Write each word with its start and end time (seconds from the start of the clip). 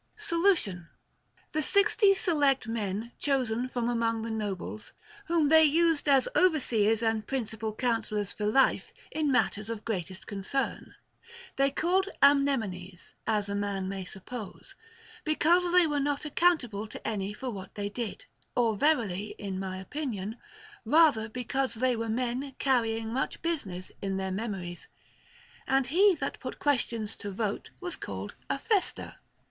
Solution. 0.17 0.87
The 1.51 1.61
sixty 1.61 2.15
select 2.15 2.67
men 2.67 3.11
chosen 3.19 3.67
from 3.67 3.87
among 3.87 4.23
the 4.23 4.31
nobles, 4.31 4.93
whom 5.25 5.49
they 5.49 5.63
used 5.63 6.09
as 6.09 6.27
overseers 6.35 7.03
and 7.03 7.27
principal 7.27 7.71
coun 7.71 8.01
sellors 8.01 8.33
for 8.33 8.47
life 8.47 8.91
in 9.11 9.31
matters 9.31 9.69
of 9.69 9.85
greatest 9.85 10.25
concern, 10.25 10.95
they 11.55 11.69
called 11.69 12.09
Amnemones 12.19 13.13
(as 13.27 13.47
a 13.47 13.53
man 13.53 13.87
may 13.87 14.03
suppose) 14.03 14.73
because 15.23 15.71
they 15.71 15.85
were 15.85 15.99
not 15.99 16.25
accountable 16.25 16.87
to 16.87 17.07
any 17.07 17.31
for 17.31 17.51
what 17.51 17.75
they 17.75 17.87
did, 17.87 18.25
or 18.55 18.75
verily 18.75 19.35
(in 19.37 19.59
my 19.59 19.77
opinion) 19.77 20.37
rather 20.83 21.29
because 21.29 21.75
they 21.75 21.95
were 21.95 22.09
men 22.09 22.55
carrying 22.57 23.13
much 23.13 23.39
business 23.43 23.91
in 24.01 24.17
their 24.17 24.31
memories. 24.31 24.87
And 25.67 25.85
he 25.85 26.15
that 26.15 26.39
put 26.39 26.57
questions 26.57 27.15
to 27.17 27.29
vote 27.29 27.69
was 27.79 27.95
called 27.95 28.33
Aphester. 28.49 29.17